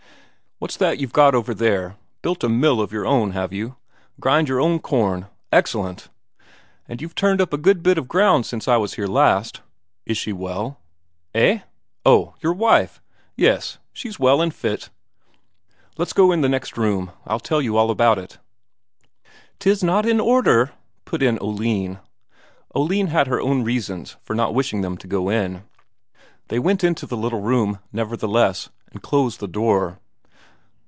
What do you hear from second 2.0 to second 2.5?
Built a